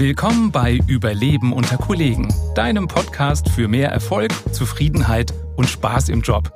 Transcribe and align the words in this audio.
Willkommen 0.00 0.50
bei 0.50 0.80
Überleben 0.86 1.52
unter 1.52 1.76
Kollegen, 1.76 2.32
deinem 2.54 2.88
Podcast 2.88 3.50
für 3.50 3.68
mehr 3.68 3.90
Erfolg, 3.90 4.32
Zufriedenheit 4.50 5.34
und 5.56 5.68
Spaß 5.68 6.08
im 6.08 6.22
Job. 6.22 6.54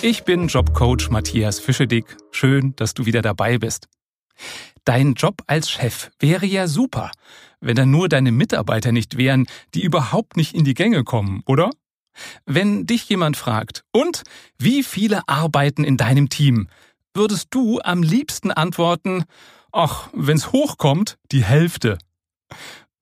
Ich 0.00 0.24
bin 0.24 0.48
Jobcoach 0.48 1.10
Matthias 1.10 1.60
Fischedick. 1.60 2.16
Schön, 2.30 2.74
dass 2.76 2.94
du 2.94 3.04
wieder 3.04 3.20
dabei 3.20 3.58
bist. 3.58 3.88
Dein 4.86 5.12
Job 5.12 5.42
als 5.46 5.68
Chef 5.68 6.10
wäre 6.20 6.46
ja 6.46 6.66
super, 6.66 7.10
wenn 7.60 7.76
da 7.76 7.84
nur 7.84 8.08
deine 8.08 8.32
Mitarbeiter 8.32 8.92
nicht 8.92 9.18
wären, 9.18 9.44
die 9.74 9.82
überhaupt 9.82 10.38
nicht 10.38 10.54
in 10.54 10.64
die 10.64 10.72
Gänge 10.72 11.04
kommen, 11.04 11.42
oder? 11.44 11.68
Wenn 12.46 12.86
dich 12.86 13.06
jemand 13.10 13.36
fragt, 13.36 13.84
und 13.92 14.22
wie 14.56 14.82
viele 14.82 15.28
arbeiten 15.28 15.84
in 15.84 15.98
deinem 15.98 16.30
Team, 16.30 16.70
würdest 17.12 17.48
du 17.50 17.78
am 17.78 18.02
liebsten 18.02 18.52
antworten, 18.52 19.24
ach, 19.70 20.08
wenn's 20.14 20.50
hochkommt, 20.50 21.18
die 21.30 21.44
Hälfte. 21.44 21.98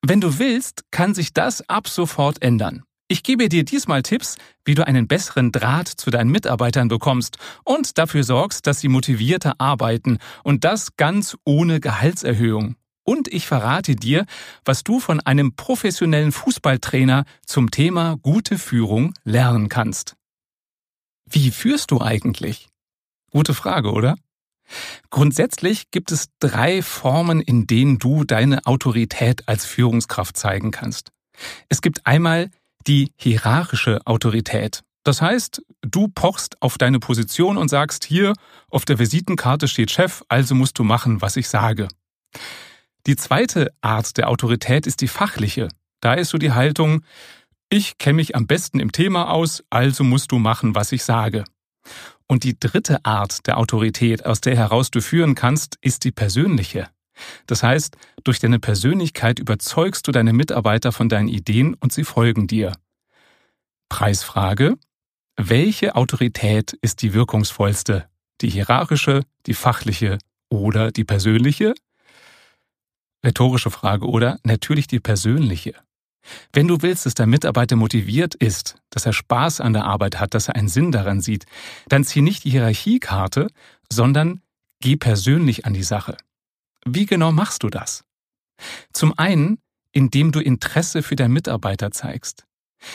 Wenn 0.07 0.21
du 0.21 0.39
willst, 0.39 0.83
kann 0.91 1.15
sich 1.15 1.33
das 1.33 1.67
ab 1.67 1.89
sofort 1.89 2.43
ändern. 2.43 2.83
Ich 3.09 3.23
gebe 3.23 3.49
dir 3.49 3.65
diesmal 3.65 4.03
Tipps, 4.03 4.37
wie 4.67 4.75
du 4.75 4.87
einen 4.87 5.09
besseren 5.09 5.51
Draht 5.51 5.89
zu 5.89 6.11
deinen 6.11 6.31
Mitarbeitern 6.31 6.89
bekommst 6.89 7.39
und 7.65 7.97
dafür 7.97 8.23
sorgst, 8.23 8.67
dass 8.67 8.81
sie 8.81 8.89
motivierter 8.89 9.55
arbeiten 9.63 10.19
und 10.43 10.65
das 10.65 10.99
ganz 10.99 11.39
ohne 11.47 11.81
Gehaltserhöhung. 11.81 12.77
Und 13.03 13.33
ich 13.33 13.47
verrate 13.47 13.97
dir, 13.97 14.27
was 14.67 14.85
du 14.85 15.01
von 15.01 15.21
einem 15.21 15.57
professionellen 15.57 16.33
Fußballtrainer 16.33 17.25
zum 17.47 17.71
Thema 17.71 18.19
gute 18.21 18.59
Führung 18.59 19.15
lernen 19.25 19.71
kannst. 19.71 20.17
Wie 21.25 21.51
führst 21.51 21.91
du 21.93 22.03
eigentlich? 22.03 22.69
Gute 23.31 23.55
Frage, 23.55 23.91
oder? 23.91 24.17
Grundsätzlich 25.11 25.91
gibt 25.91 26.13
es 26.13 26.29
drei 26.41 26.83
Formen, 26.83 27.41
in 27.41 27.67
denen 27.67 27.99
du 27.99 28.25
deine 28.25 28.67
Autorität 28.67 29.49
als 29.49 29.65
Führungskraft 29.65 30.37
zeigen 30.37 30.71
kannst. 30.71 31.11
Es 31.69 31.83
gibt 31.83 32.07
einmal 32.07 32.51
die 32.87 33.13
hierarchische 33.17 34.01
Autorität. 34.07 34.83
Das 35.05 35.21
heißt, 35.21 35.63
du 35.83 36.09
pochst 36.09 36.61
auf 36.63 36.79
deine 36.79 36.99
Position 36.99 37.59
und 37.59 37.69
sagst 37.69 38.05
hier, 38.05 38.33
auf 38.71 38.85
der 38.85 38.99
Visitenkarte 38.99 39.69
steht 39.69 39.91
Chef, 39.91 40.23
also 40.29 40.55
musst 40.55 40.79
du 40.79 40.85
machen, 40.85 41.21
was 41.21 41.37
ich 41.37 41.49
sage. 41.49 41.89
Die 43.07 43.17
zweite 43.17 43.71
Art 43.83 44.17
der 44.17 44.31
Autorität 44.31 44.87
ist 44.87 45.03
die 45.03 45.09
fachliche. 45.09 45.69
Da 46.01 46.15
ist 46.15 46.31
so 46.31 46.39
die 46.39 46.53
Haltung, 46.53 47.05
ich 47.69 47.99
kenne 47.99 48.17
mich 48.17 48.35
am 48.35 48.47
besten 48.47 48.81
im 48.81 48.93
Thema 48.93 49.31
aus, 49.31 49.63
also 49.69 50.05
musst 50.05 50.33
du 50.33 50.39
machen, 50.39 50.75
was 50.75 50.93
ich 50.93 51.05
sage. 51.05 51.45
Und 52.27 52.45
die 52.45 52.59
dritte 52.59 53.05
Art 53.05 53.47
der 53.47 53.59
Autorität, 53.59 54.25
aus 54.25 54.41
der 54.41 54.57
heraus 54.57 54.91
du 54.91 55.01
führen 55.01 55.35
kannst, 55.35 55.77
ist 55.83 56.05
die 56.05 56.13
persönliche. 56.13 56.89
Das 57.47 57.63
heißt, 57.63 57.97
durch 58.25 58.41
deine 58.41 58.59
Persönlichkeit 58.59 59.39
überzeugst 59.39 60.07
du 60.07 60.13
deine 60.13 60.33
Mitarbeiter 60.33 60.93
von 60.93 61.09
deinen 61.09 61.29
Ideen 61.29 61.75
und 61.75 61.93
sie 61.93 62.05
folgen 62.05 62.47
dir. 62.47 62.73
Preisfrage. 63.89 64.77
Welche 65.37 65.95
Autorität 65.97 66.73
ist 66.81 67.03
die 67.03 67.13
wirkungsvollste? 67.13 68.09
Die 68.41 68.51
hierarchische, 68.51 69.23
die 69.47 69.55
fachliche 69.55 70.19
oder 70.49 70.91
die 70.91 71.05
persönliche? 71.05 71.75
Rhetorische 73.25 73.71
Frage, 73.71 74.07
oder? 74.07 74.39
Natürlich 74.45 74.87
die 74.87 75.01
persönliche. 75.01 75.75
Wenn 76.53 76.69
du 76.69 76.83
willst, 76.83 77.07
dass 77.07 77.15
dein 77.15 77.31
Mitarbeiter 77.31 77.77
motiviert 77.77 78.35
ist, 78.35 78.77
dass 78.91 79.07
er 79.07 79.13
Spaß 79.13 79.61
an 79.61 79.73
der 79.73 79.85
Arbeit 79.85 80.21
hat, 80.21 80.35
dass 80.35 80.49
er 80.49 80.57
einen 80.57 80.69
Sinn 80.69 80.93
daran 80.93 81.21
sieht, 81.21 81.45
dann 81.89 82.05
zieh 82.05 82.23
nicht 82.23 82.45
die 82.45 82.51
Hierarchiekarte, 82.51 83.49
sondern 83.93 84.41
geh 84.81 84.97
persönlich 84.97 85.67
an 85.67 85.75
die 85.75 85.83
Sache. 85.83 86.17
Wie 86.87 87.07
genau 87.07 87.33
machst 87.33 87.63
du 87.63 87.71
das? 87.71 88.05
Zum 88.93 89.19
einen, 89.19 89.59
indem 89.93 90.33
du 90.33 90.41
Interesse 90.41 91.03
für 91.03 91.17
deinen 91.17 91.33
Mitarbeiter 91.33 91.91
zeigst, 91.91 92.45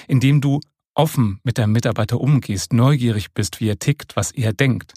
indem 0.08 0.42
du 0.42 0.60
offen 0.94 1.40
mit 1.44 1.58
deinem 1.58 1.72
Mitarbeiter 1.72 2.20
umgehst, 2.20 2.74
neugierig 2.74 3.34
bist, 3.34 3.60
wie 3.60 3.70
er 3.70 3.80
tickt, 3.80 4.16
was 4.16 4.32
er 4.32 4.54
denkt. 4.54 4.94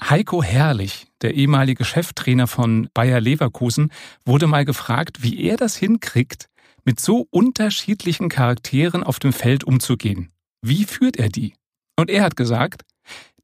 Heiko 0.00 0.42
Herrlich, 0.42 1.06
der 1.22 1.34
ehemalige 1.34 1.84
Cheftrainer 1.84 2.46
von 2.46 2.88
Bayer 2.94 3.20
Leverkusen, 3.20 3.92
wurde 4.24 4.46
mal 4.46 4.64
gefragt, 4.64 5.22
wie 5.22 5.40
er 5.44 5.56
das 5.56 5.76
hinkriegt, 5.76 6.48
mit 6.84 7.00
so 7.00 7.26
unterschiedlichen 7.30 8.28
Charakteren 8.28 9.02
auf 9.02 9.18
dem 9.18 9.32
Feld 9.32 9.64
umzugehen. 9.64 10.30
Wie 10.62 10.84
führt 10.84 11.16
er 11.16 11.28
die? 11.28 11.54
Und 11.96 12.10
er 12.10 12.22
hat 12.22 12.36
gesagt, 12.36 12.82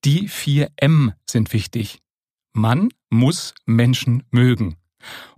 die 0.05 0.29
vier 0.29 0.71
M 0.77 1.13
sind 1.29 1.53
wichtig. 1.53 2.01
Man 2.53 2.89
muss 3.11 3.55
Menschen 3.67 4.25
mögen. 4.31 4.77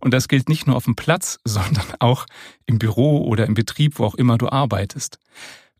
Und 0.00 0.12
das 0.12 0.28
gilt 0.28 0.48
nicht 0.48 0.66
nur 0.66 0.76
auf 0.76 0.84
dem 0.84 0.96
Platz, 0.96 1.38
sondern 1.44 1.86
auch 1.98 2.26
im 2.66 2.78
Büro 2.78 3.24
oder 3.26 3.46
im 3.46 3.54
Betrieb, 3.54 3.98
wo 3.98 4.04
auch 4.04 4.14
immer 4.14 4.38
du 4.38 4.48
arbeitest. 4.48 5.18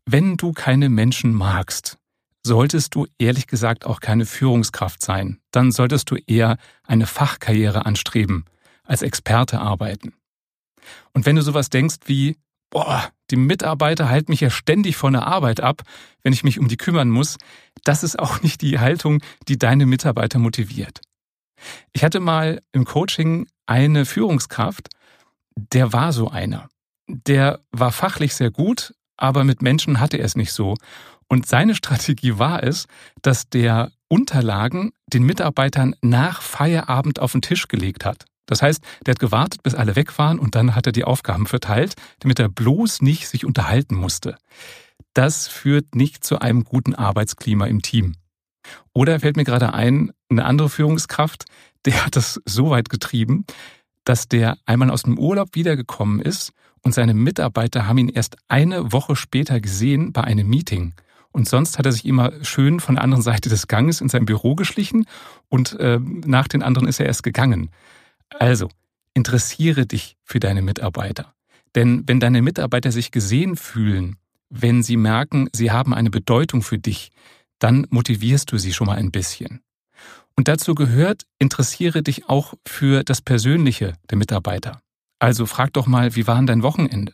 Wenn 0.05 0.37
du 0.37 0.51
keine 0.51 0.89
Menschen 0.89 1.33
magst, 1.33 1.97
solltest 2.45 2.93
du 2.95 3.07
ehrlich 3.17 3.47
gesagt 3.47 3.85
auch 3.85 4.01
keine 4.01 4.25
Führungskraft 4.25 5.01
sein. 5.01 5.39
Dann 5.51 5.71
solltest 5.71 6.11
du 6.11 6.17
eher 6.27 6.57
eine 6.83 7.07
Fachkarriere 7.07 7.85
anstreben, 7.85 8.45
als 8.83 9.01
Experte 9.01 9.61
arbeiten. 9.61 10.13
Und 11.13 11.25
wenn 11.25 11.35
du 11.35 11.41
sowas 11.41 11.69
denkst 11.69 11.97
wie, 12.05 12.37
boah, 12.69 13.11
die 13.29 13.35
Mitarbeiter 13.35 14.09
halten 14.09 14.31
mich 14.31 14.41
ja 14.41 14.49
ständig 14.49 14.95
von 14.95 15.13
der 15.13 15.27
Arbeit 15.27 15.61
ab, 15.61 15.83
wenn 16.23 16.33
ich 16.33 16.43
mich 16.43 16.59
um 16.59 16.67
die 16.67 16.77
kümmern 16.77 17.09
muss, 17.09 17.37
das 17.83 18.03
ist 18.03 18.17
auch 18.17 18.41
nicht 18.41 18.61
die 18.61 18.79
Haltung, 18.79 19.21
die 19.47 19.57
deine 19.57 19.85
Mitarbeiter 19.85 20.39
motiviert. 20.39 21.01
Ich 21.93 22.03
hatte 22.03 22.19
mal 22.19 22.61
im 22.71 22.85
Coaching 22.85 23.47
eine 23.65 24.05
Führungskraft, 24.05 24.89
der 25.55 25.93
war 25.93 26.11
so 26.13 26.29
einer. 26.29 26.69
Der 27.07 27.59
war 27.71 27.91
fachlich 27.91 28.33
sehr 28.33 28.51
gut, 28.51 28.93
aber 29.17 29.43
mit 29.43 29.61
Menschen 29.61 29.99
hatte 29.99 30.17
er 30.17 30.25
es 30.25 30.35
nicht 30.35 30.51
so. 30.51 30.75
Und 31.27 31.47
seine 31.47 31.75
Strategie 31.75 32.37
war 32.37 32.63
es, 32.63 32.87
dass 33.21 33.49
der 33.49 33.91
Unterlagen 34.07 34.91
den 35.07 35.23
Mitarbeitern 35.23 35.95
nach 36.01 36.41
Feierabend 36.41 37.19
auf 37.19 37.31
den 37.31 37.41
Tisch 37.41 37.67
gelegt 37.67 38.05
hat. 38.05 38.25
Das 38.45 38.61
heißt, 38.61 38.83
der 39.05 39.13
hat 39.13 39.19
gewartet, 39.19 39.63
bis 39.63 39.75
alle 39.75 39.95
weg 39.95 40.17
waren 40.17 40.39
und 40.39 40.55
dann 40.55 40.75
hat 40.75 40.85
er 40.85 40.91
die 40.91 41.05
Aufgaben 41.05 41.47
verteilt, 41.47 41.95
damit 42.19 42.39
er 42.39 42.49
bloß 42.49 43.01
nicht 43.01 43.27
sich 43.27 43.45
unterhalten 43.45 43.95
musste. 43.95 44.37
Das 45.13 45.47
führt 45.47 45.95
nicht 45.95 46.23
zu 46.23 46.39
einem 46.39 46.63
guten 46.63 46.95
Arbeitsklima 46.95 47.67
im 47.67 47.81
Team. 47.81 48.15
Oder 48.93 49.19
fällt 49.19 49.35
mir 49.35 49.43
gerade 49.43 49.73
ein, 49.73 50.11
eine 50.29 50.45
andere 50.45 50.69
Führungskraft, 50.69 51.45
der 51.85 52.05
hat 52.05 52.15
das 52.15 52.41
so 52.45 52.69
weit 52.69 52.89
getrieben, 52.89 53.45
dass 54.05 54.27
der 54.27 54.57
einmal 54.65 54.89
aus 54.89 55.03
dem 55.03 55.17
Urlaub 55.17 55.49
wiedergekommen 55.53 56.21
ist 56.21 56.51
und 56.81 56.93
seine 56.93 57.13
Mitarbeiter 57.13 57.87
haben 57.87 57.97
ihn 57.97 58.09
erst 58.09 58.37
eine 58.47 58.91
Woche 58.91 59.15
später 59.15 59.59
gesehen 59.59 60.11
bei 60.11 60.23
einem 60.23 60.47
Meeting. 60.47 60.93
Und 61.31 61.47
sonst 61.47 61.79
hat 61.79 61.85
er 61.85 61.91
sich 61.91 62.05
immer 62.05 62.31
schön 62.43 62.79
von 62.79 62.95
der 62.95 63.03
anderen 63.03 63.23
Seite 63.23 63.49
des 63.49 63.67
Ganges 63.67 64.01
in 64.01 64.09
sein 64.09 64.25
Büro 64.25 64.55
geschlichen 64.55 65.05
und 65.49 65.79
äh, 65.79 65.99
nach 65.99 66.47
den 66.47 66.61
anderen 66.61 66.87
ist 66.87 66.99
er 66.99 67.07
erst 67.07 67.23
gegangen. 67.23 67.71
Also, 68.39 68.69
interessiere 69.13 69.85
dich 69.85 70.17
für 70.23 70.39
deine 70.39 70.61
Mitarbeiter. 70.61 71.33
Denn 71.75 72.03
wenn 72.07 72.19
deine 72.19 72.41
Mitarbeiter 72.41 72.91
sich 72.91 73.11
gesehen 73.11 73.55
fühlen, 73.55 74.17
wenn 74.49 74.83
sie 74.83 74.97
merken, 74.97 75.49
sie 75.53 75.71
haben 75.71 75.93
eine 75.93 76.09
Bedeutung 76.09 76.61
für 76.61 76.77
dich, 76.77 77.11
dann 77.59 77.87
motivierst 77.89 78.51
du 78.51 78.57
sie 78.57 78.73
schon 78.73 78.87
mal 78.87 78.97
ein 78.97 79.11
bisschen. 79.11 79.61
Und 80.35 80.47
dazu 80.47 80.75
gehört, 80.75 81.23
interessiere 81.39 82.03
dich 82.03 82.29
auch 82.29 82.53
für 82.67 83.03
das 83.03 83.21
Persönliche 83.21 83.93
der 84.09 84.17
Mitarbeiter. 84.17 84.81
Also 85.19 85.45
frag 85.45 85.73
doch 85.73 85.87
mal, 85.87 86.15
wie 86.15 86.27
war 86.27 86.35
denn 86.35 86.47
dein 86.47 86.63
Wochenende? 86.63 87.13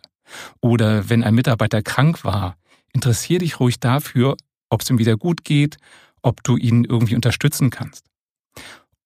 Oder 0.61 1.09
wenn 1.09 1.23
ein 1.23 1.35
Mitarbeiter 1.35 1.81
krank 1.81 2.23
war, 2.23 2.57
interessiere 2.93 3.39
dich 3.39 3.59
ruhig 3.59 3.79
dafür, 3.79 4.35
ob 4.69 4.81
es 4.81 4.89
ihm 4.89 4.99
wieder 4.99 5.17
gut 5.17 5.43
geht, 5.43 5.77
ob 6.21 6.43
du 6.43 6.57
ihn 6.57 6.85
irgendwie 6.85 7.15
unterstützen 7.15 7.69
kannst. 7.69 8.05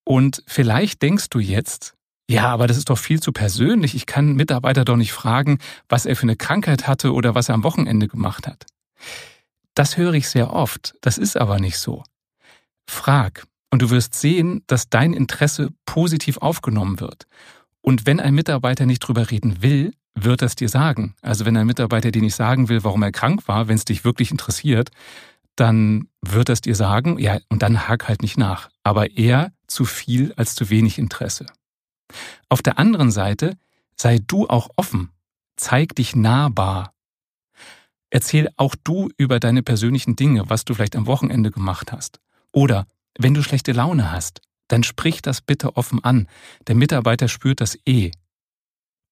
Und 0.06 0.44
vielleicht 0.48 1.02
denkst 1.02 1.30
du 1.30 1.40
jetzt, 1.40 1.96
ja, 2.30 2.48
aber 2.48 2.68
das 2.68 2.78
ist 2.78 2.90
doch 2.90 2.98
viel 2.98 3.20
zu 3.20 3.32
persönlich. 3.32 3.96
Ich 3.96 4.06
kann 4.06 4.34
Mitarbeiter 4.34 4.86
doch 4.86 4.96
nicht 4.96 5.12
fragen, 5.12 5.60
was 5.90 6.06
er 6.06 6.16
für 6.16 6.24
eine 6.24 6.36
Krankheit 6.36 6.88
hatte 6.88 7.14
oder 7.14 7.36
was 7.36 7.50
er 7.50 7.56
am 7.56 7.64
Wochenende 7.64 8.08
gemacht 8.08 8.48
hat. 8.48 8.66
Das 9.76 9.98
höre 9.98 10.14
ich 10.14 10.30
sehr 10.30 10.54
oft. 10.54 10.94
Das 11.02 11.18
ist 11.18 11.36
aber 11.36 11.60
nicht 11.60 11.78
so. 11.78 12.04
Frag 12.88 13.46
und 13.72 13.82
du 13.82 13.90
wirst 13.90 14.14
sehen, 14.14 14.64
dass 14.68 14.90
dein 14.90 15.14
Interesse 15.14 15.70
positiv 15.86 16.38
aufgenommen 16.38 17.00
wird. 17.00 17.26
Und 17.82 18.06
wenn 18.06 18.20
ein 18.20 18.36
Mitarbeiter 18.36 18.86
nicht 18.86 19.00
drüber 19.00 19.32
reden 19.32 19.62
will, 19.62 19.94
wird 20.16 20.42
er 20.44 20.46
es 20.46 20.56
dir 20.56 20.70
sagen. 20.70 21.16
Also 21.22 21.46
wenn 21.46 21.58
ein 21.58 21.68
Mitarbeiter 21.68 22.12
dir 22.12 22.22
nicht 22.22 22.36
sagen 22.36 22.70
will, 22.70 22.84
warum 22.84 23.02
er 23.02 23.12
krank 23.12 23.48
war, 23.48 23.68
wenn 23.68 23.76
es 23.76 23.84
dich 23.84 24.06
wirklich 24.06 24.32
interessiert, 24.32 24.92
dann 25.56 26.08
wird 26.22 26.50
er 26.50 26.54
es 26.54 26.62
dir 26.62 26.76
sagen, 26.76 27.18
ja, 27.20 27.40
und 27.50 27.62
dann 27.64 27.88
hak 27.88 28.08
halt 28.08 28.22
nicht 28.22 28.38
nach. 28.38 28.70
Aber 28.84 29.12
eher 29.12 29.52
zu 29.68 29.86
viel 29.86 30.34
als 30.38 30.56
zu 30.56 30.70
wenig 30.70 30.98
Interesse. 30.98 31.48
Auf 32.50 32.62
der 32.62 32.80
anderen 32.80 33.12
Seite 33.12 33.58
sei 33.96 34.20
du 34.26 34.48
auch 34.48 34.70
offen, 34.76 35.12
zeig 35.56 35.96
dich 35.96 36.16
nahbar. 36.16 36.94
Erzähl 38.10 38.50
auch 38.58 38.76
du 38.84 39.10
über 39.18 39.40
deine 39.40 39.64
persönlichen 39.64 40.16
Dinge, 40.16 40.50
was 40.50 40.66
du 40.66 40.74
vielleicht 40.74 40.96
am 40.96 41.08
Wochenende 41.08 41.52
gemacht 41.52 41.92
hast. 41.92 42.20
Oder 42.52 42.86
wenn 43.18 43.34
du 43.34 43.42
schlechte 43.42 43.72
Laune 43.72 44.12
hast, 44.12 44.42
dann 44.68 44.84
sprich 44.84 45.22
das 45.22 45.42
bitte 45.42 45.76
offen 45.76 46.04
an. 46.04 46.28
Der 46.68 46.76
Mitarbeiter 46.76 47.28
spürt 47.28 47.62
das 47.62 47.78
eh. 47.86 48.12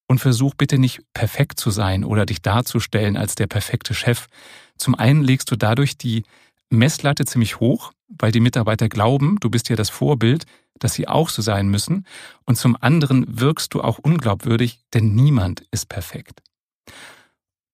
Und 0.08 0.20
versuch 0.20 0.56
bitte 0.56 0.78
nicht 0.78 1.02
perfekt 1.14 1.60
zu 1.60 1.72
sein 1.72 2.04
oder 2.04 2.26
dich 2.26 2.42
darzustellen 2.42 3.18
als 3.18 3.36
der 3.36 3.48
perfekte 3.48 3.94
Chef. 3.94 4.28
Zum 4.76 4.96
einen 4.96 5.24
legst 5.24 5.50
du 5.52 5.56
dadurch 5.56 5.98
die 5.98 6.24
Messlatte 6.70 7.26
ziemlich 7.26 7.60
hoch, 7.60 7.94
weil 8.08 8.32
die 8.32 8.40
Mitarbeiter 8.40 8.90
glauben, 8.90 9.38
du 9.40 9.50
bist 9.50 9.70
ja 9.70 9.76
das 9.76 9.90
Vorbild, 9.90 10.46
dass 10.84 10.94
sie 10.94 11.08
auch 11.08 11.30
so 11.30 11.42
sein 11.42 11.70
müssen. 11.70 12.06
Und 12.46 12.58
zum 12.58 12.78
anderen 12.80 13.26
wirkst 13.40 13.74
du 13.74 13.82
auch 13.82 14.00
unglaubwürdig, 14.00 14.80
denn 14.94 15.16
niemand 15.16 15.64
ist 15.72 15.88
perfekt. 15.88 16.42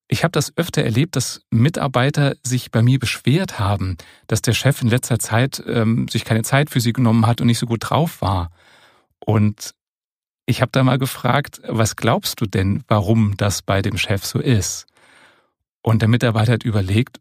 Ich 0.10 0.24
habe 0.24 0.32
das 0.32 0.56
öfter 0.56 0.84
erlebt, 0.84 1.16
dass 1.16 1.42
Mitarbeiter 1.50 2.36
sich 2.42 2.72
bei 2.72 2.82
mir 2.82 2.98
beschwert 2.98 3.60
haben, 3.60 3.98
dass 4.28 4.42
der 4.42 4.54
Chef 4.54 4.82
in 4.82 4.88
letzter 4.88 5.20
Zeit 5.20 5.62
ähm, 5.68 6.08
sich 6.08 6.24
keine 6.24 6.44
Zeit 6.44 6.70
für 6.70 6.80
sie 6.80 6.94
genommen 6.94 7.26
hat 7.26 7.42
und 7.42 7.48
nicht 7.48 7.60
so 7.60 7.66
gut 7.66 7.90
drauf 7.90 8.22
war. 8.22 8.52
Und 9.20 9.74
ich 10.46 10.62
habe 10.62 10.72
da 10.72 10.84
mal 10.84 10.98
gefragt, 10.98 11.62
was 11.68 11.98
glaubst 11.98 12.40
du 12.40 12.46
denn, 12.46 12.84
warum 12.88 13.36
das 13.36 13.62
bei 13.62 13.82
dem 13.82 13.98
Chef 13.98 14.26
so 14.26 14.40
ist? 14.40 14.86
Und 15.82 16.02
der 16.02 16.10
Mitarbeiter 16.10 16.54
hat 16.54 16.64
überlegt 16.64 17.20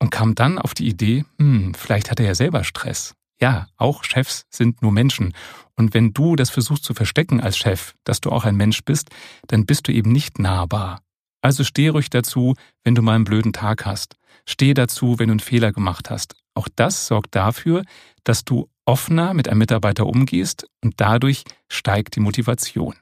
und 0.00 0.10
kam 0.10 0.34
dann 0.34 0.58
auf 0.58 0.74
die 0.74 0.88
Idee, 0.88 1.24
hm, 1.38 1.74
vielleicht 1.74 2.10
hat 2.10 2.18
er 2.18 2.26
ja 2.26 2.34
selber 2.34 2.64
Stress. 2.64 3.14
Ja, 3.40 3.66
auch 3.76 4.04
Chefs 4.04 4.46
sind 4.50 4.82
nur 4.82 4.92
Menschen. 4.92 5.34
Und 5.76 5.92
wenn 5.94 6.12
du 6.12 6.36
das 6.36 6.50
versuchst 6.50 6.84
zu 6.84 6.94
verstecken 6.94 7.40
als 7.40 7.56
Chef, 7.56 7.94
dass 8.04 8.20
du 8.20 8.30
auch 8.30 8.44
ein 8.44 8.56
Mensch 8.56 8.84
bist, 8.84 9.10
dann 9.48 9.66
bist 9.66 9.88
du 9.88 9.92
eben 9.92 10.12
nicht 10.12 10.38
nahbar. 10.38 11.00
Also 11.42 11.64
steh 11.64 11.88
ruhig 11.88 12.10
dazu, 12.10 12.54
wenn 12.84 12.94
du 12.94 13.02
mal 13.02 13.16
einen 13.16 13.24
blöden 13.24 13.52
Tag 13.52 13.84
hast. 13.84 14.16
Steh 14.46 14.72
dazu, 14.72 15.18
wenn 15.18 15.28
du 15.28 15.32
einen 15.32 15.40
Fehler 15.40 15.72
gemacht 15.72 16.10
hast. 16.10 16.36
Auch 16.54 16.68
das 16.74 17.06
sorgt 17.06 17.34
dafür, 17.34 17.84
dass 18.22 18.44
du 18.44 18.70
offener 18.86 19.34
mit 19.34 19.48
einem 19.48 19.58
Mitarbeiter 19.58 20.06
umgehst 20.06 20.66
und 20.82 20.94
dadurch 20.98 21.44
steigt 21.68 22.16
die 22.16 22.20
Motivation. 22.20 22.94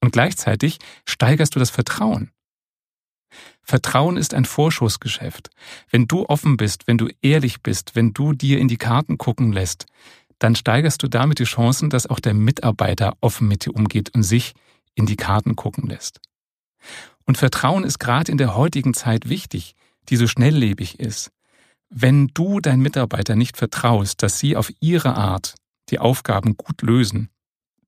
Und 0.00 0.12
gleichzeitig 0.12 0.78
steigerst 1.06 1.54
du 1.54 1.58
das 1.58 1.70
Vertrauen. 1.70 2.30
Vertrauen 3.64 4.16
ist 4.18 4.34
ein 4.34 4.44
Vorschussgeschäft. 4.44 5.50
Wenn 5.90 6.06
du 6.06 6.26
offen 6.26 6.56
bist, 6.56 6.86
wenn 6.86 6.98
du 6.98 7.08
ehrlich 7.22 7.62
bist, 7.62 7.96
wenn 7.96 8.12
du 8.12 8.34
dir 8.34 8.58
in 8.58 8.68
die 8.68 8.76
Karten 8.76 9.16
gucken 9.18 9.52
lässt, 9.52 9.86
dann 10.38 10.54
steigerst 10.54 11.02
du 11.02 11.08
damit 11.08 11.38
die 11.38 11.44
Chancen, 11.44 11.88
dass 11.88 12.06
auch 12.06 12.20
der 12.20 12.34
Mitarbeiter 12.34 13.16
offen 13.20 13.48
mit 13.48 13.64
dir 13.64 13.74
umgeht 13.74 14.14
und 14.14 14.22
sich 14.22 14.52
in 14.94 15.06
die 15.06 15.16
Karten 15.16 15.56
gucken 15.56 15.88
lässt. 15.88 16.20
Und 17.24 17.38
Vertrauen 17.38 17.84
ist 17.84 17.98
gerade 17.98 18.30
in 18.30 18.38
der 18.38 18.54
heutigen 18.54 18.92
Zeit 18.92 19.28
wichtig, 19.28 19.74
die 20.10 20.16
so 20.16 20.26
schnelllebig 20.26 21.00
ist. 21.00 21.30
Wenn 21.88 22.28
du 22.28 22.60
deinen 22.60 22.82
Mitarbeiter 22.82 23.36
nicht 23.36 23.56
vertraust, 23.56 24.22
dass 24.22 24.38
sie 24.38 24.56
auf 24.56 24.70
ihre 24.80 25.14
Art 25.14 25.54
die 25.90 25.98
Aufgaben 25.98 26.56
gut 26.56 26.82
lösen, 26.82 27.30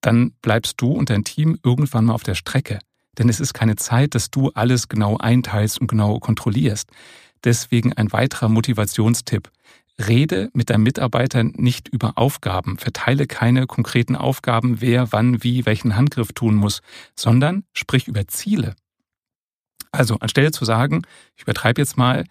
dann 0.01 0.31
bleibst 0.41 0.81
du 0.81 0.91
und 0.91 1.09
dein 1.09 1.23
Team 1.23 1.59
irgendwann 1.63 2.05
mal 2.05 2.13
auf 2.13 2.23
der 2.23 2.35
Strecke. 2.35 2.79
Denn 3.17 3.29
es 3.29 3.39
ist 3.39 3.53
keine 3.53 3.75
Zeit, 3.75 4.15
dass 4.15 4.29
du 4.29 4.51
alles 4.53 4.89
genau 4.89 5.17
einteilst 5.17 5.79
und 5.79 5.87
genau 5.87 6.19
kontrollierst. 6.19 6.89
Deswegen 7.43 7.93
ein 7.93 8.11
weiterer 8.11 8.49
Motivationstipp. 8.49 9.49
Rede 9.99 10.49
mit 10.53 10.69
deinem 10.69 10.83
Mitarbeiter 10.83 11.43
nicht 11.43 11.87
über 11.87 12.17
Aufgaben, 12.17 12.77
verteile 12.77 13.25
keine 13.25 13.65
konkreten 13.65 14.15
Aufgaben, 14.15 14.79
wer 14.79 15.11
wann 15.11 15.43
wie 15.43 15.65
welchen 15.65 15.95
Handgriff 15.95 16.33
tun 16.33 16.53
muss, 16.53 16.81
sondern 17.15 17.63
sprich 17.73 18.07
über 18.07 18.27
Ziele. 18.27 18.75
Also 19.91 20.17
anstelle 20.19 20.51
zu 20.51 20.65
sagen, 20.65 21.01
ich 21.35 21.43
übertreibe 21.43 21.81
jetzt 21.81 21.97
mal, 21.97 22.25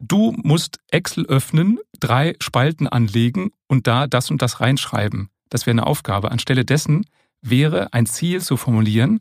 du 0.00 0.34
musst 0.42 0.80
Excel 0.90 1.26
öffnen, 1.26 1.78
drei 2.00 2.34
Spalten 2.40 2.88
anlegen 2.88 3.52
und 3.68 3.86
da 3.86 4.08
das 4.08 4.30
und 4.30 4.42
das 4.42 4.60
reinschreiben. 4.60 5.30
Das 5.50 5.66
wäre 5.66 5.74
eine 5.74 5.86
Aufgabe. 5.86 6.32
Anstelle 6.32 6.64
dessen 6.64 7.06
wäre 7.40 7.92
ein 7.92 8.06
Ziel 8.06 8.40
zu 8.40 8.56
formulieren, 8.56 9.20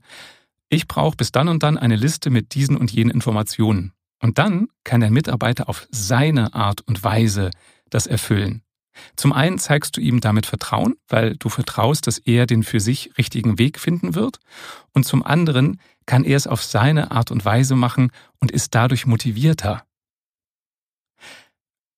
ich 0.69 0.87
brauche 0.87 1.15
bis 1.15 1.31
dann 1.31 1.47
und 1.47 1.63
dann 1.63 1.77
eine 1.77 1.95
Liste 1.95 2.29
mit 2.29 2.53
diesen 2.53 2.77
und 2.77 2.91
jenen 2.91 3.11
Informationen. 3.11 3.93
Und 4.21 4.37
dann 4.37 4.67
kann 4.83 5.01
der 5.01 5.11
Mitarbeiter 5.11 5.69
auf 5.69 5.87
seine 5.91 6.53
Art 6.53 6.81
und 6.81 7.03
Weise 7.03 7.51
das 7.89 8.07
erfüllen. 8.07 8.63
Zum 9.15 9.31
einen 9.31 9.59
zeigst 9.59 9.95
du 9.95 10.01
ihm 10.01 10.21
damit 10.21 10.47
Vertrauen, 10.47 10.95
weil 11.07 11.35
du 11.37 11.49
vertraust, 11.49 12.07
dass 12.07 12.17
er 12.17 12.47
den 12.47 12.63
für 12.63 12.79
sich 12.79 13.15
richtigen 13.17 13.59
Weg 13.59 13.79
finden 13.79 14.15
wird. 14.15 14.39
Und 14.91 15.05
zum 15.05 15.23
anderen 15.23 15.79
kann 16.07 16.23
er 16.23 16.35
es 16.35 16.47
auf 16.47 16.63
seine 16.63 17.11
Art 17.11 17.29
und 17.29 17.45
Weise 17.45 17.75
machen 17.75 18.11
und 18.39 18.51
ist 18.51 18.73
dadurch 18.73 19.05
motivierter. 19.05 19.83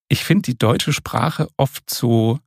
Ich 0.09 0.23
finde 0.23 0.41
die 0.41 0.57
deutsche 0.57 0.91
Sprache 0.91 1.47
oft 1.55 1.89
so 1.89 2.39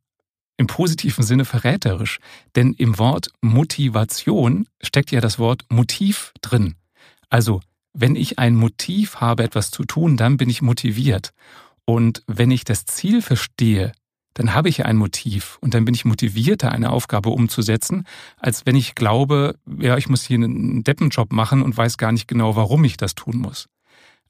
im 0.57 0.67
positiven 0.67 1.25
Sinne 1.25 1.45
verräterisch, 1.45 2.19
denn 2.57 2.73
im 2.75 2.99
Wort 2.99 3.29
Motivation 3.41 4.67
steckt 4.81 5.11
ja 5.11 5.21
das 5.21 5.39
Wort 5.39 5.65
Motiv 5.71 6.33
drin. 6.41 6.75
Also, 7.31 7.61
wenn 7.95 8.17
ich 8.17 8.39
ein 8.39 8.55
Motiv 8.55 9.17
habe, 9.17 9.43
etwas 9.43 9.71
zu 9.71 9.85
tun, 9.85 10.17
dann 10.17 10.37
bin 10.37 10.49
ich 10.49 10.63
motiviert. 10.63 11.33
Und 11.85 12.23
wenn 12.27 12.51
ich 12.51 12.65
das 12.65 12.85
Ziel 12.85 13.23
verstehe, 13.23 13.93
dann 14.35 14.55
habe 14.55 14.69
ich 14.69 14.79
ja 14.79 14.87
ein 14.87 14.97
Motiv 14.97 15.59
und 15.61 15.75
dann 15.75 15.85
bin 15.85 15.95
ich 15.95 16.05
motivierter, 16.05 16.73
eine 16.73 16.91
Aufgabe 16.91 17.31
umzusetzen, 17.31 18.05
als 18.39 18.65
wenn 18.65 18.77
ich 18.77 18.95
glaube, 18.95 19.59
ja, 19.79 19.99
ich 19.99 20.09
muss 20.09 20.25
hier 20.25 20.37
einen 20.37 20.85
Deppenjob 20.85 21.33
machen 21.33 21.63
und 21.63 21.77
weiß 21.77 21.99
gar 21.99 22.13
nicht 22.13 22.29
genau, 22.29 22.57
warum 22.57 22.85
ich 22.85 22.97
das 22.97 23.15
tun 23.15 23.37
muss. 23.37 23.69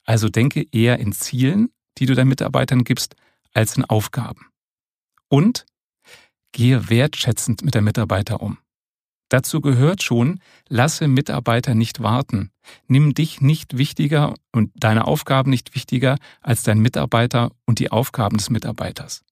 Also 0.05 0.29
denke 0.29 0.67
eher 0.73 0.99
in 0.99 1.13
Zielen, 1.13 1.69
die 1.99 2.07
du 2.07 2.15
deinen 2.15 2.29
Mitarbeitern 2.29 2.85
gibst, 2.85 3.15
als 3.55 3.77
in 3.77 3.85
Aufgaben. 3.85 4.47
Und 5.29 5.67
gehe 6.53 6.89
wertschätzend 6.91 7.63
mit 7.65 7.75
der 7.75 7.83
Mitarbeiter 7.83 8.41
um. 8.41 8.59
Dazu 9.29 9.63
gehört 9.63 10.03
schon, 10.03 10.41
lasse 10.69 11.09
Mitarbeiter 11.09 11.75
nicht 11.75 12.03
warten. 12.03 12.51
Nimm 12.87 13.15
dich 13.15 13.41
nicht 13.41 13.79
wichtiger 13.79 14.35
und 14.53 14.71
deine 14.75 15.07
Aufgaben 15.07 15.49
nicht 15.49 15.75
wichtiger 15.75 16.19
als 16.43 16.63
dein 16.65 16.81
Mitarbeiter 16.81 17.51
und 17.65 17.79
die 17.79 17.91
Aufgaben 17.91 18.37
des 18.37 18.51
Mitarbeiters. 18.51 19.25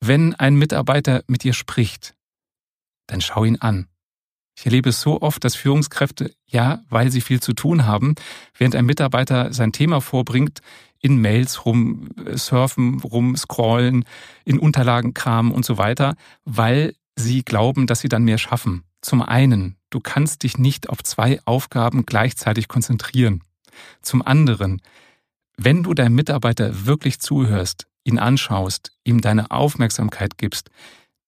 Wenn 0.00 0.34
ein 0.34 0.54
Mitarbeiter 0.56 1.22
mit 1.26 1.44
dir 1.44 1.52
spricht, 1.52 2.14
dann 3.06 3.20
schau 3.20 3.44
ihn 3.44 3.56
an. 3.56 3.88
Ich 4.56 4.64
erlebe 4.64 4.88
es 4.88 5.00
so 5.00 5.20
oft, 5.20 5.44
dass 5.44 5.54
Führungskräfte, 5.54 6.34
ja, 6.46 6.80
weil 6.88 7.10
sie 7.10 7.20
viel 7.20 7.40
zu 7.40 7.52
tun 7.52 7.84
haben, 7.84 8.14
während 8.56 8.74
ein 8.74 8.86
Mitarbeiter 8.86 9.52
sein 9.52 9.72
Thema 9.72 10.00
vorbringt, 10.00 10.60
in 11.02 11.20
Mails 11.20 11.66
rumsurfen, 11.66 13.00
rumscrollen, 13.00 14.04
in 14.44 14.58
Unterlagen 14.58 15.12
kramen 15.12 15.52
und 15.52 15.64
so 15.64 15.76
weiter, 15.76 16.14
weil 16.44 16.94
sie 17.16 17.42
glauben, 17.42 17.86
dass 17.86 18.00
sie 18.00 18.08
dann 18.08 18.24
mehr 18.24 18.38
schaffen. 18.38 18.84
Zum 19.02 19.20
einen, 19.20 19.76
du 19.90 20.00
kannst 20.00 20.44
dich 20.44 20.58
nicht 20.58 20.88
auf 20.88 21.02
zwei 21.02 21.40
Aufgaben 21.44 22.06
gleichzeitig 22.06 22.68
konzentrieren. 22.68 23.42
Zum 24.00 24.22
anderen, 24.22 24.80
wenn 25.56 25.82
du 25.82 25.92
deinem 25.92 26.14
Mitarbeiter 26.14 26.86
wirklich 26.86 27.20
zuhörst, 27.20 27.86
ihn 28.04 28.18
anschaust, 28.18 28.92
ihm 29.04 29.20
deine 29.20 29.50
Aufmerksamkeit 29.50 30.38
gibst, 30.38 30.70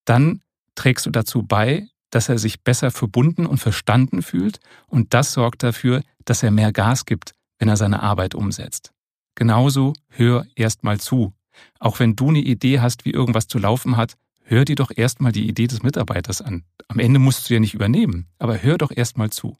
dann 0.05 0.41
trägst 0.75 1.05
du 1.05 1.09
dazu 1.09 1.43
bei, 1.43 1.87
dass 2.11 2.29
er 2.29 2.37
sich 2.37 2.63
besser 2.63 2.91
verbunden 2.91 3.45
und 3.45 3.57
verstanden 3.57 4.21
fühlt 4.21 4.59
und 4.87 5.13
das 5.13 5.33
sorgt 5.33 5.63
dafür, 5.63 6.01
dass 6.23 6.43
er 6.43 6.51
mehr 6.51 6.71
Gas 6.71 7.05
gibt, 7.05 7.33
wenn 7.59 7.67
er 7.67 7.77
seine 7.77 8.01
Arbeit 8.01 8.35
umsetzt. 8.35 8.94
Genauso 9.35 9.93
hör 10.07 10.45
erstmal 10.55 10.99
zu. 10.99 11.33
Auch 11.79 11.99
wenn 11.99 12.15
du 12.15 12.29
eine 12.29 12.39
Idee 12.39 12.79
hast, 12.79 13.05
wie 13.05 13.11
irgendwas 13.11 13.47
zu 13.47 13.59
laufen 13.59 13.97
hat, 13.97 14.15
hör 14.43 14.65
dir 14.65 14.75
doch 14.75 14.91
erstmal 14.95 15.31
die 15.31 15.47
Idee 15.47 15.67
des 15.67 15.83
Mitarbeiters 15.83 16.41
an. 16.41 16.63
Am 16.87 16.99
Ende 16.99 17.19
musst 17.19 17.49
du 17.49 17.53
ja 17.53 17.59
nicht 17.59 17.73
übernehmen, 17.73 18.27
aber 18.39 18.61
hör 18.61 18.77
doch 18.77 18.91
erstmal 18.91 19.29
zu. 19.29 19.57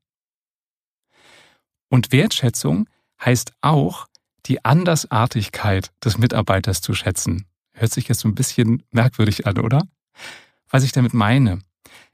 Und 1.90 2.12
Wertschätzung 2.12 2.90
heißt 3.24 3.54
auch, 3.62 4.08
die 4.46 4.64
Andersartigkeit 4.64 5.92
des 6.04 6.18
Mitarbeiters 6.18 6.82
zu 6.82 6.94
schätzen. 6.94 7.46
Hört 7.74 7.92
sich 7.92 8.08
jetzt 8.08 8.22
so 8.22 8.28
ein 8.28 8.36
bisschen 8.36 8.84
merkwürdig 8.92 9.48
an, 9.48 9.60
oder? 9.60 9.88
Was 10.70 10.84
ich 10.84 10.92
damit 10.92 11.14
meine. 11.14 11.60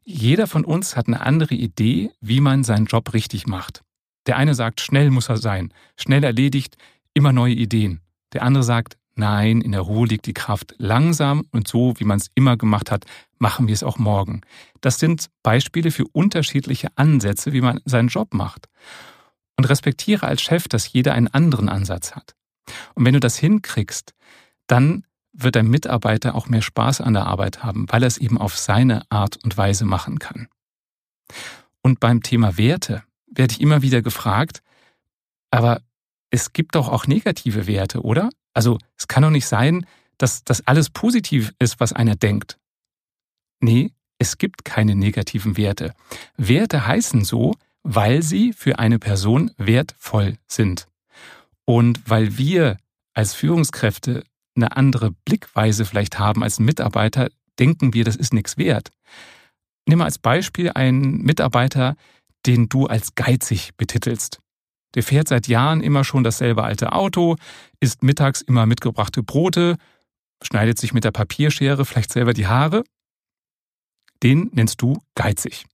Jeder 0.03 0.47
von 0.47 0.65
uns 0.65 0.95
hat 0.95 1.07
eine 1.07 1.21
andere 1.21 1.53
Idee, 1.53 2.11
wie 2.21 2.41
man 2.41 2.63
seinen 2.63 2.85
Job 2.85 3.13
richtig 3.13 3.47
macht. 3.47 3.83
Der 4.27 4.37
eine 4.37 4.55
sagt, 4.55 4.81
schnell 4.81 5.11
muss 5.11 5.29
er 5.29 5.37
sein, 5.37 5.73
schnell 5.97 6.23
erledigt, 6.23 6.77
immer 7.13 7.33
neue 7.33 7.53
Ideen. 7.53 8.01
Der 8.33 8.43
andere 8.43 8.63
sagt, 8.63 8.97
nein, 9.15 9.61
in 9.61 9.71
der 9.71 9.81
Ruhe 9.81 10.07
liegt 10.07 10.25
die 10.25 10.33
Kraft. 10.33 10.75
Langsam 10.77 11.45
und 11.51 11.67
so, 11.67 11.93
wie 11.97 12.05
man 12.05 12.19
es 12.19 12.31
immer 12.35 12.57
gemacht 12.57 12.91
hat, 12.91 13.05
machen 13.39 13.67
wir 13.67 13.73
es 13.73 13.83
auch 13.83 13.97
morgen. 13.97 14.41
Das 14.81 14.99
sind 14.99 15.27
Beispiele 15.43 15.91
für 15.91 16.05
unterschiedliche 16.11 16.89
Ansätze, 16.95 17.53
wie 17.53 17.61
man 17.61 17.81
seinen 17.85 18.07
Job 18.07 18.33
macht 18.33 18.67
und 19.57 19.69
respektiere 19.69 20.27
als 20.27 20.41
Chef, 20.41 20.67
dass 20.67 20.91
jeder 20.91 21.13
einen 21.13 21.27
anderen 21.27 21.69
Ansatz 21.69 22.15
hat. 22.15 22.35
Und 22.95 23.05
wenn 23.05 23.13
du 23.13 23.19
das 23.19 23.37
hinkriegst, 23.37 24.13
dann 24.67 25.05
wird 25.33 25.55
dein 25.55 25.67
Mitarbeiter 25.67 26.35
auch 26.35 26.47
mehr 26.47 26.61
Spaß 26.61 27.01
an 27.01 27.13
der 27.13 27.27
Arbeit 27.27 27.63
haben, 27.63 27.85
weil 27.89 28.03
er 28.03 28.07
es 28.07 28.17
eben 28.17 28.37
auf 28.37 28.57
seine 28.57 29.03
Art 29.09 29.37
und 29.43 29.57
Weise 29.57 29.85
machen 29.85 30.19
kann. 30.19 30.47
Und 31.81 31.99
beim 31.99 32.21
Thema 32.21 32.57
Werte 32.57 33.03
werde 33.27 33.53
ich 33.53 33.61
immer 33.61 33.81
wieder 33.81 34.01
gefragt, 34.01 34.61
aber 35.51 35.81
es 36.31 36.53
gibt 36.53 36.75
doch 36.75 36.89
auch 36.89 37.05
negative 37.05 37.67
Werte, 37.67 38.01
oder? 38.01 38.29
Also 38.53 38.79
es 38.97 39.07
kann 39.07 39.23
doch 39.23 39.29
nicht 39.29 39.45
sein, 39.45 39.85
dass 40.17 40.43
das 40.43 40.65
alles 40.65 40.89
positiv 40.89 41.53
ist, 41.59 41.79
was 41.79 41.93
einer 41.93 42.15
denkt. 42.15 42.57
Nee, 43.59 43.91
es 44.17 44.37
gibt 44.37 44.65
keine 44.65 44.95
negativen 44.95 45.57
Werte. 45.57 45.93
Werte 46.37 46.87
heißen 46.87 47.23
so, 47.23 47.53
weil 47.83 48.23
sie 48.23 48.53
für 48.53 48.79
eine 48.79 48.99
Person 48.99 49.51
wertvoll 49.57 50.37
sind. 50.47 50.87
Und 51.65 52.01
weil 52.09 52.37
wir 52.37 52.77
als 53.13 53.33
Führungskräfte 53.33 54.23
eine 54.55 54.75
andere 54.75 55.11
Blickweise 55.25 55.85
vielleicht 55.85 56.19
haben 56.19 56.43
als 56.43 56.59
Mitarbeiter, 56.59 57.29
denken 57.59 57.93
wir, 57.93 58.03
das 58.03 58.15
ist 58.15 58.33
nichts 58.33 58.57
wert. 58.57 58.89
Nimm 59.87 59.99
mal 59.99 60.05
als 60.05 60.19
Beispiel 60.19 60.71
einen 60.73 61.21
Mitarbeiter, 61.21 61.95
den 62.45 62.69
du 62.69 62.87
als 62.87 63.15
geizig 63.15 63.71
betitelst. 63.77 64.40
Der 64.95 65.03
fährt 65.03 65.27
seit 65.27 65.47
Jahren 65.47 65.81
immer 65.81 66.03
schon 66.03 66.23
dasselbe 66.23 66.63
alte 66.63 66.93
Auto, 66.93 67.35
isst 67.79 68.03
mittags 68.03 68.41
immer 68.41 68.65
mitgebrachte 68.65 69.23
Brote, 69.23 69.77
schneidet 70.43 70.77
sich 70.77 70.93
mit 70.93 71.03
der 71.03 71.11
Papierschere 71.11 71.85
vielleicht 71.85 72.11
selber 72.11 72.33
die 72.33 72.47
Haare. 72.47 72.83
Den 74.23 74.49
nennst 74.53 74.81
du 74.81 75.01
geizig. 75.15 75.65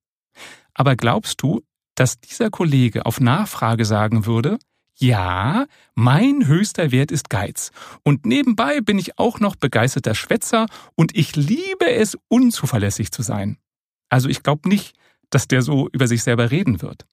Aber 0.73 0.95
glaubst 0.95 1.41
du, 1.41 1.61
dass 1.95 2.19
dieser 2.19 2.49
Kollege 2.49 3.05
auf 3.05 3.19
Nachfrage 3.19 3.85
sagen 3.85 4.25
würde, 4.25 4.59
ja, 4.99 5.65
mein 5.93 6.47
höchster 6.47 6.91
Wert 6.91 7.11
ist 7.11 7.29
Geiz. 7.29 7.71
Und 8.03 8.25
nebenbei 8.25 8.81
bin 8.81 8.97
ich 8.97 9.19
auch 9.19 9.39
noch 9.39 9.55
begeisterter 9.55 10.15
Schwätzer 10.15 10.65
und 10.95 11.15
ich 11.15 11.35
liebe 11.35 11.89
es, 11.89 12.17
unzuverlässig 12.29 13.11
zu 13.11 13.21
sein. 13.21 13.57
Also 14.09 14.27
ich 14.27 14.41
glaube 14.41 14.67
nicht, 14.69 14.95
dass 15.29 15.47
der 15.47 15.61
so 15.61 15.87
über 15.91 16.07
sich 16.07 16.23
selber 16.23 16.49
reden 16.49 16.81
wird. 16.81 17.05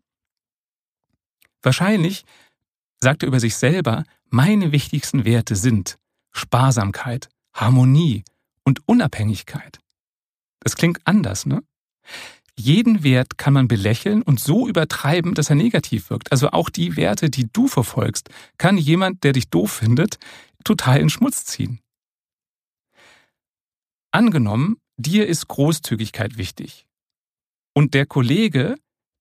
Wahrscheinlich 1.64 2.25
sagt 3.00 3.23
er 3.23 3.28
über 3.28 3.40
sich 3.40 3.56
selber, 3.56 4.04
meine 4.28 4.73
wichtigsten 4.73 5.25
Werte 5.25 5.56
sind 5.56 5.99
Sparsamkeit, 6.33 7.28
Harmonie 7.54 8.25
und 8.64 8.87
Unabhängigkeit. 8.87 9.78
Das 10.61 10.76
klingt 10.76 11.00
anders, 11.04 11.47
ne? 11.47 11.62
Jeden 12.56 13.02
Wert 13.02 13.37
kann 13.37 13.52
man 13.52 13.66
belächeln 13.66 14.23
und 14.23 14.38
so 14.38 14.68
übertreiben, 14.68 15.35
dass 15.35 15.50
er 15.50 15.56
negativ 15.56 16.11
wirkt. 16.11 16.30
Also 16.30 16.50
auch 16.50 16.71
die 16.71 16.97
Werte, 16.97 17.28
die 17.28 17.49
du 17.52 17.66
verfolgst, 17.66 18.30
kann 18.59 18.78
jemand, 18.78 19.25
der 19.25 19.33
dich 19.33 19.49
doof 19.49 19.73
findet, 19.73 20.18
total 20.62 21.00
in 21.00 21.11
Schmutz 21.11 21.44
ziehen. 21.44 21.80
Angenommen, 24.12 24.76
dir 24.97 25.26
ist 25.26 25.49
Großzügigkeit 25.49 26.38
wichtig. 26.38 26.87
Und 27.75 27.94
der 27.94 28.06
Kollege, 28.06 28.76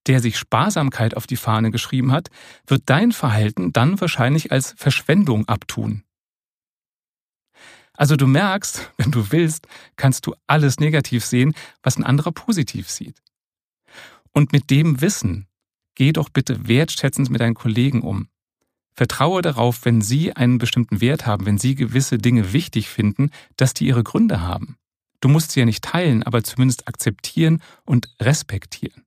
der 0.07 0.19
sich 0.19 0.37
Sparsamkeit 0.37 1.15
auf 1.15 1.27
die 1.27 1.37
Fahne 1.37 1.71
geschrieben 1.71 2.11
hat, 2.11 2.29
wird 2.67 2.83
dein 2.85 3.11
Verhalten 3.11 3.73
dann 3.73 3.99
wahrscheinlich 4.01 4.51
als 4.51 4.73
Verschwendung 4.77 5.47
abtun. 5.47 6.03
Also 7.93 8.15
du 8.15 8.27
merkst, 8.27 8.91
wenn 8.97 9.11
du 9.11 9.31
willst, 9.31 9.67
kannst 9.95 10.25
du 10.25 10.35
alles 10.47 10.79
negativ 10.79 11.25
sehen, 11.25 11.53
was 11.81 11.97
ein 11.97 12.03
anderer 12.03 12.31
positiv 12.31 12.89
sieht. 12.89 13.21
Und 14.31 14.51
mit 14.51 14.71
dem 14.71 15.01
Wissen, 15.01 15.47
geh 15.95 16.11
doch 16.11 16.29
bitte 16.29 16.67
wertschätzend 16.67 17.29
mit 17.29 17.41
deinen 17.41 17.53
Kollegen 17.53 18.01
um. 18.01 18.29
Vertraue 18.95 19.41
darauf, 19.41 19.85
wenn 19.85 20.01
sie 20.01 20.33
einen 20.35 20.59
bestimmten 20.59 21.01
Wert 21.01 21.25
haben, 21.25 21.45
wenn 21.45 21.57
sie 21.57 21.75
gewisse 21.75 22.17
Dinge 22.17 22.53
wichtig 22.53 22.89
finden, 22.89 23.31
dass 23.57 23.73
die 23.73 23.87
ihre 23.87 24.03
Gründe 24.03 24.41
haben. 24.41 24.77
Du 25.19 25.29
musst 25.29 25.51
sie 25.51 25.61
ja 25.61 25.65
nicht 25.65 25.83
teilen, 25.83 26.21
aber 26.23 26.43
zumindest 26.43 26.87
akzeptieren 26.87 27.61
und 27.85 28.13
respektieren. 28.19 29.03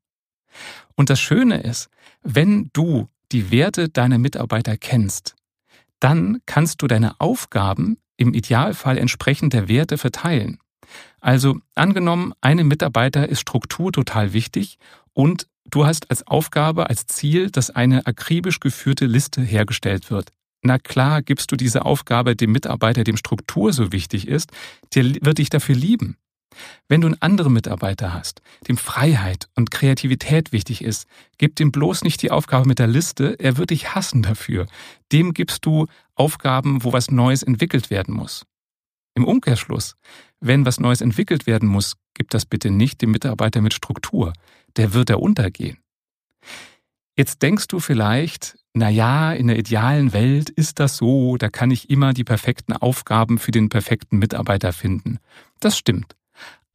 Und 0.95 1.11
das 1.11 1.21
Schöne 1.21 1.61
ist, 1.61 1.89
wenn 2.23 2.71
du 2.73 3.09
die 3.33 3.51
Werte 3.51 3.89
deiner 3.89 4.19
Mitarbeiter 4.19 4.77
kennst, 4.77 5.35
dann 6.01 6.41
kannst 6.47 6.83
du 6.83 6.87
deine 6.87 7.21
Aufgaben 7.21 7.99
im 8.17 8.35
Idealfall 8.35 8.99
entsprechend 8.99 9.53
der 9.53 9.69
Werte 9.69 9.99
verteilen. 9.99 10.59
Also 11.21 11.59
angenommen, 11.75 12.33
einem 12.41 12.69
Mitarbeiter 12.69 13.29
ist 13.29 13.41
Struktur 13.41 13.93
total 13.93 14.33
wichtig 14.33 14.79
und 15.13 15.49
du 15.65 15.85
hast 15.85 16.11
als 16.11 16.27
Aufgabe, 16.27 16.89
als 16.89 17.07
Ziel, 17.07 17.51
dass 17.51 17.71
eine 17.71 18.07
akribisch 18.07 18.61
geführte 18.61 19.07
Liste 19.07 19.43
hergestellt 19.43 20.11
wird. 20.11 20.33
Na 20.63 20.79
klar, 20.79 21.23
gibst 21.23 21.53
du 21.53 21.57
diese 21.57 21.85
Aufgabe 21.85 22.37
dem 22.37 22.53
Mitarbeiter, 22.53 23.05
dem 23.05 23.17
Struktur 23.17 23.73
so 23.73 23.93
wichtig 23.93 24.27
ist, 24.27 24.51
der 24.95 25.05
wird 25.21 25.39
dich 25.39 25.51
dafür 25.51 25.75
lieben. 25.75 26.17
Wenn 26.89 27.01
du 27.01 27.09
einen 27.09 27.21
anderen 27.23 27.53
Mitarbeiter 27.53 28.13
hast, 28.15 28.43
dem 28.69 28.77
Freiheit 28.77 29.49
und 29.55 29.71
Kreativität 29.71 30.53
wichtig 30.53 30.83
ist, 30.83 31.07
gib 31.39 31.57
dem 31.57 31.73
bloß 31.73 32.05
nicht 32.05 32.23
die 32.23 32.31
Aufgabe 32.31 32.69
mit 32.69 32.79
der 32.79 32.87
Liste, 32.87 33.37
er 33.39 33.57
wird 33.57 33.71
dich 33.71 33.95
hassen 33.95 34.23
dafür. 34.23 34.67
Dem 35.13 35.35
gibst 35.35 35.67
du 35.67 35.87
Aufgaben, 36.15 36.85
wo 36.85 36.93
was 36.93 37.11
Neues 37.11 37.43
entwickelt 37.43 37.91
werden 37.91 38.15
muss. 38.15 38.45
Im 39.15 39.25
Umkehrschluss, 39.25 39.97
wenn 40.41 40.67
was 40.67 40.79
Neues 40.79 41.01
entwickelt 41.01 41.47
werden 41.47 41.69
muss, 41.69 41.95
gib 42.15 42.31
das 42.31 42.45
bitte 42.45 42.71
nicht 42.71 43.01
dem 43.03 43.11
Mitarbeiter 43.11 43.61
mit 43.61 43.75
Struktur, 43.75 44.33
der 44.77 44.93
wird 44.93 45.11
er 45.11 45.21
untergehen. 45.21 45.79
Jetzt 47.19 47.41
denkst 47.41 47.67
du 47.69 47.81
vielleicht, 47.81 48.59
na 48.75 48.91
ja, 48.91 49.33
in 49.33 49.47
der 49.47 49.59
idealen 49.59 50.13
Welt 50.13 50.51
ist 50.51 50.81
das 50.81 50.99
so, 50.99 51.39
da 51.39 51.49
kann 51.49 51.71
ich 51.71 51.89
immer 51.89 52.13
die 52.13 52.25
perfekten 52.25 52.75
Aufgaben 52.75 53.39
für 53.39 53.53
den 53.53 53.71
perfekten 53.71 54.19
Mitarbeiter 54.19 54.75
finden. 54.75 55.19
Das 55.59 55.79
stimmt. 55.79 56.15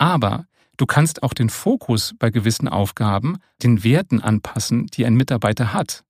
Aber 0.01 0.47
du 0.77 0.87
kannst 0.87 1.21
auch 1.21 1.35
den 1.35 1.51
Fokus 1.51 2.15
bei 2.17 2.31
gewissen 2.31 2.67
Aufgaben 2.67 3.37
den 3.61 3.83
Werten 3.83 4.19
anpassen, 4.19 4.87
die 4.87 5.05
ein 5.05 5.13
Mitarbeiter 5.13 5.73
hat. 5.73 6.03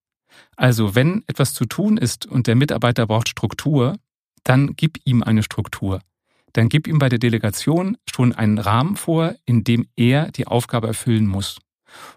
Also 0.56 0.96
wenn 0.96 1.26
etwas 1.28 1.54
zu 1.54 1.66
tun 1.66 1.98
ist 1.98 2.26
und 2.26 2.48
der 2.48 2.56
Mitarbeiter 2.56 3.06
braucht 3.06 3.28
Struktur, 3.28 3.98
dann 4.46 4.78
gib 4.78 5.00
ihm 5.04 5.24
eine 5.24 5.44
Struktur. 5.44 6.00
Dann 6.54 6.70
gib 6.70 6.88
ihm 6.88 7.00
bei 7.00 7.10
der 7.10 7.20
Delegation 7.20 7.98
schon 8.10 8.34
einen 8.34 8.60
Rahmen 8.60 8.96
vor, 8.96 9.36
in 9.44 9.66
dem 9.66 9.90
er 9.98 10.32
die 10.32 10.48
Aufgabe 10.48 10.88
erfüllen 10.88 11.28
muss. 11.28 11.60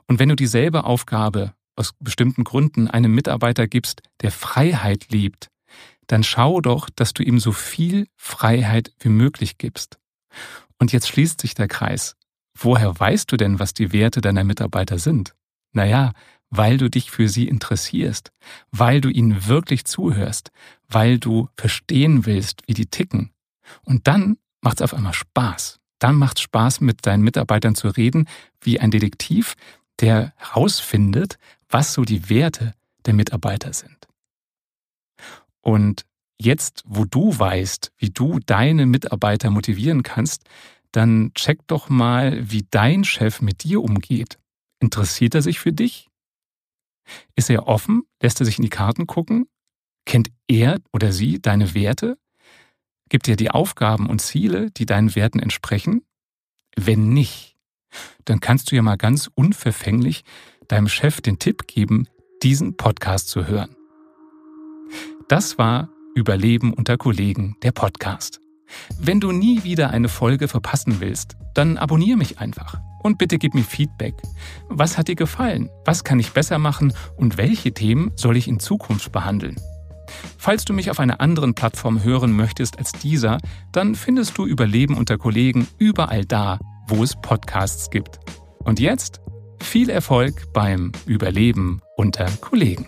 Und 0.07 0.21
wenn 0.21 0.29
du 0.29 0.37
dieselbe 0.37 0.85
Aufgabe 0.85 1.55
aus 1.75 1.91
bestimmten 1.99 2.45
Gründen 2.45 2.87
einem 2.87 3.13
Mitarbeiter 3.13 3.67
gibst, 3.67 4.01
der 4.23 4.31
Freiheit 4.31 5.07
liebt, 5.11 5.49
dann 6.07 6.23
schau 6.23 6.61
doch, 6.61 6.89
dass 6.89 7.15
du 7.15 7.25
ihm 7.25 7.41
so 7.41 7.51
viel 7.51 8.07
Freiheit 8.17 8.93
wie 9.01 9.09
möglich 9.09 9.59
gibst. 9.59 9.99
Und 10.79 10.93
jetzt 10.93 11.09
schließt 11.09 11.41
sich 11.41 11.55
der 11.55 11.69
Kreis. 11.69 12.17
Woher 12.57 12.99
weißt 12.99 13.31
du 13.31 13.37
denn, 13.37 13.59
was 13.59 13.75
die 13.75 13.93
Werte 13.93 14.21
deiner 14.21 14.45
Mitarbeiter 14.45 14.99
sind? 14.99 15.35
Naja, 15.73 16.13
weil 16.51 16.79
du 16.79 16.89
dich 16.89 17.11
für 17.11 17.29
sie 17.29 17.49
interessierst, 17.49 18.33
weil 18.71 19.01
du 19.01 19.09
ihnen 19.09 19.47
wirklich 19.47 19.85
zuhörst, 19.85 20.51
weil 20.89 21.19
du 21.19 21.49
verstehen 21.57 22.27
willst, 22.27 22.63
wie 22.67 22.75
die 22.75 22.87
ticken. 22.87 23.33
Und 23.83 24.07
dann 24.07 24.37
macht 24.61 24.77
es 24.81 24.83
auf 24.83 24.95
einmal 24.95 25.15
Spaß. 25.15 25.81
Dann 25.99 26.17
macht 26.17 26.39
es 26.39 26.43
Spaß, 26.43 26.81
mit 26.81 27.07
deinen 27.07 27.23
Mitarbeitern 27.23 27.75
zu 27.75 27.89
reden, 27.89 28.29
wie 28.61 28.79
ein 28.79 28.91
Detektiv, 28.91 29.55
der 30.01 30.33
herausfindet, 30.37 31.39
was 31.69 31.93
so 31.93 32.05
die 32.05 32.29
Werte 32.29 32.75
der 33.07 33.15
Mitarbeiter 33.15 33.73
sind. 33.73 34.07
Und 35.61 36.05
Jetzt, 36.41 36.83
wo 36.87 37.05
du 37.05 37.39
weißt, 37.39 37.93
wie 37.97 38.11
du 38.11 38.39
deine 38.45 38.87
Mitarbeiter 38.87 39.51
motivieren 39.51 40.03
kannst, 40.03 40.45
dann 40.93 41.33
check 41.35 41.67
doch 41.67 41.89
mal, 41.89 42.51
wie 42.51 42.67
dein 42.71 43.05
Chef 43.05 43.41
mit 43.41 43.65
dir 43.65 43.83
umgeht. 43.83 44.39
Interessiert 44.81 45.35
er 45.35 45.43
sich 45.43 45.59
für 45.59 45.73
dich? 45.73 46.09
Ist 47.37 47.51
er 47.51 47.67
offen? 47.67 48.03
Lässt 48.23 48.41
er 48.41 48.47
sich 48.47 48.59
in 48.59 48.63
die 48.63 48.71
Karten 48.71 49.07
gucken? 49.07 49.47
Kennt 50.07 50.31
er 50.49 50.81
oder 50.93 51.13
sie 51.13 51.41
deine 51.41 51.75
Werte? 51.75 52.19
Gibt 53.09 53.29
er 53.29 53.37
die 53.37 53.51
Aufgaben 53.51 54.09
und 54.09 54.21
Ziele, 54.21 54.71
die 54.71 54.87
deinen 54.87 55.15
Werten 55.15 55.39
entsprechen? 55.39 56.03
Wenn 56.77 57.11
nicht, 57.11 57.57
dann 58.25 58.41
kannst 58.41 58.71
du 58.71 58.77
ja 58.77 58.83
mal 58.83 58.97
ganz 58.97 59.31
unverfänglich 59.35 60.25
deinem 60.69 60.89
Chef 60.89 61.21
den 61.21 61.39
Tipp 61.39 61.67
geben, 61.67 62.09
diesen 62.43 62.77
Podcast 62.77 63.29
zu 63.29 63.47
hören. 63.47 63.77
Das 65.29 65.59
war 65.59 65.89
Überleben 66.15 66.73
unter 66.73 66.97
Kollegen, 66.97 67.57
der 67.65 67.73
Podcast. 67.73 68.41
Wenn 69.01 69.21
du 69.21 69.33
nie 69.33 69.65
wieder 69.65 69.91
eine 69.91 70.09
Folge 70.09 70.47
verpassen 70.47 71.01
willst, 71.01 71.37
dann 71.55 71.77
abonniere 71.77 72.17
mich 72.17 72.39
einfach. 72.39 72.79
Und 73.03 73.19
bitte 73.19 73.37
gib 73.37 73.55
mir 73.55 73.65
Feedback. 73.65 74.15
Was 74.69 74.97
hat 74.97 75.09
dir 75.09 75.17
gefallen? 75.17 75.71
Was 75.85 76.05
kann 76.05 76.21
ich 76.21 76.31
besser 76.31 76.59
machen? 76.59 76.93
Und 77.17 77.37
welche 77.37 77.73
Themen 77.75 78.13
soll 78.15 78.37
ich 78.37 78.47
in 78.47 78.61
Zukunft 78.61 79.11
behandeln? 79.11 79.57
Falls 80.39 80.65
du 80.65 80.73
mich 80.73 80.91
auf 80.91 81.01
einer 81.01 81.21
anderen 81.21 81.55
Plattform 81.55 82.05
hören 82.05 82.33
möchtest 82.33 82.79
als 82.79 82.93
dieser, 82.93 83.39
dann 83.73 83.97
findest 83.97 84.39
du 84.39 84.47
Überleben 84.47 84.97
unter 84.97 85.19
Kollegen 85.19 85.67
überall 85.79 86.25
da, 86.25 86.61
wo 86.87 87.03
es 87.03 87.17
Podcasts 87.21 87.91
gibt. 87.91 88.21
Und 88.61 88.79
jetzt 88.79 89.21
viel 89.61 89.91
Erfolg 89.91 90.53
beim 90.53 90.93
Überleben 91.07 91.81
unter 91.97 92.27
Kollegen. 92.41 92.87